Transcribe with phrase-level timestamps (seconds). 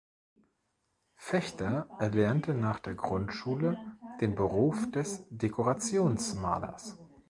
[1.15, 3.77] Fechter erlernte nach der Grundschule
[4.19, 6.97] den Beruf des Dekorationsmalers.